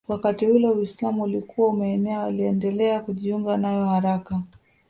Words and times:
Wakati 0.07 0.47
ule 0.47 0.69
Uislamu 0.69 1.21
ulikuwa 1.23 1.69
umeenea 1.69 2.19
waliendelea 2.19 2.99
kujiunga 2.99 3.57
nayo 3.57 3.85
haraka 3.85 4.41